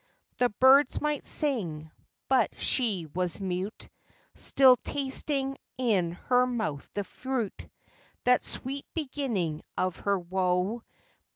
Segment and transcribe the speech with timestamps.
[0.39, 1.91] The birds might sing,
[2.27, 3.87] but she was mute,
[4.33, 7.69] Still tasting in her mouth the fruit,
[8.23, 10.81] That sweet beginning of her woe.